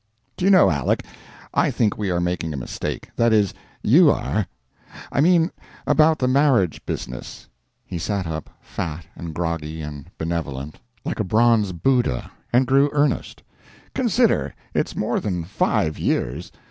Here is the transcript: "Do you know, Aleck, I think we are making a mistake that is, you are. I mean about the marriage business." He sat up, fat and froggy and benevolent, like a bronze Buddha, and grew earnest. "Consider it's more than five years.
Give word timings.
"Do 0.35 0.45
you 0.45 0.49
know, 0.49 0.71
Aleck, 0.71 1.05
I 1.53 1.69
think 1.69 1.95
we 1.95 2.09
are 2.09 2.19
making 2.19 2.55
a 2.55 2.57
mistake 2.57 3.09
that 3.17 3.31
is, 3.31 3.53
you 3.83 4.09
are. 4.09 4.47
I 5.11 5.21
mean 5.21 5.51
about 5.85 6.17
the 6.17 6.27
marriage 6.27 6.83
business." 6.87 7.47
He 7.85 7.99
sat 7.99 8.25
up, 8.25 8.49
fat 8.61 9.05
and 9.15 9.35
froggy 9.35 9.79
and 9.83 10.07
benevolent, 10.17 10.79
like 11.05 11.19
a 11.19 11.23
bronze 11.23 11.71
Buddha, 11.71 12.31
and 12.51 12.65
grew 12.65 12.89
earnest. 12.93 13.43
"Consider 13.93 14.55
it's 14.73 14.95
more 14.95 15.19
than 15.19 15.43
five 15.43 15.99
years. 15.99 16.51